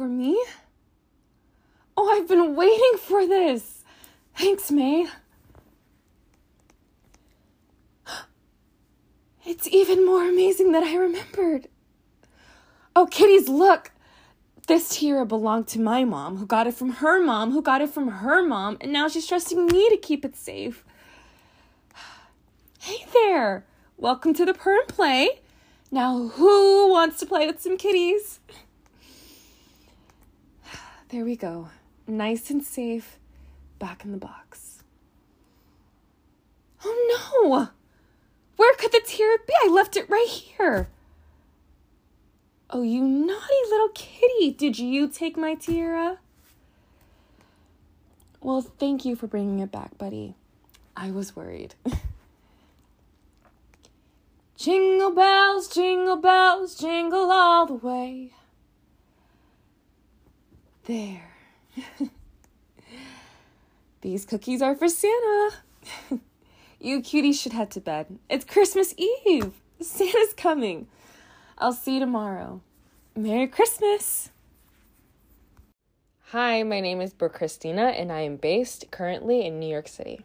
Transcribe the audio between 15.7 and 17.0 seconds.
my mom, who got it from